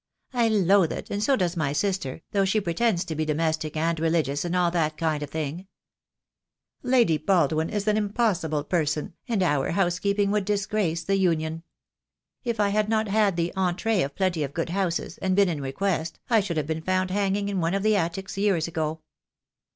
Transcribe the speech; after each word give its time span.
"I 0.33 0.47
loathe 0.47 0.91
it, 0.93 1.11
and 1.11 1.21
so 1.23 1.35
does 1.35 1.55
my 1.55 1.73
sister, 1.73 2.23
though 2.31 2.43
she 2.43 2.59
pre 2.59 2.73
tends 2.73 3.05
to 3.05 3.13
be 3.13 3.23
domestic 3.23 3.77
and 3.77 3.99
religious 3.99 4.43
and 4.43 4.55
all 4.55 4.71
that 4.71 4.97
kind 4.97 5.21
of 5.21 5.29
thing. 5.29 5.67
Lady 6.81 7.19
Baldwin 7.19 7.69
is 7.69 7.87
an 7.87 7.97
impossible 7.97 8.63
person, 8.63 9.13
and 9.27 9.43
our 9.43 9.65
328 9.67 9.67
THE 9.67 9.67
DAY 9.67 9.67
WILL 9.67 9.69
COME. 9.69 9.85
housekeeping 9.85 10.31
would 10.31 10.45
disgrace 10.45 11.03
the 11.03 11.17
Union. 11.19 11.63
If 12.43 12.59
I 12.59 12.69
had 12.69 12.89
not 12.89 13.09
had 13.09 13.35
the 13.35 13.53
entree 13.55 14.01
of 14.01 14.15
plenty 14.15 14.43
of 14.43 14.55
good 14.55 14.69
houses, 14.71 15.19
and 15.19 15.35
been 15.35 15.49
in 15.49 15.61
request, 15.61 16.17
I 16.31 16.39
should 16.39 16.57
have 16.57 16.65
been 16.65 16.81
found 16.81 17.11
hanging 17.11 17.47
in 17.47 17.61
one 17.61 17.75
of 17.75 17.83
the 17.83 17.95
attics 17.95 18.39
years 18.39 18.67
ago." 18.67 19.01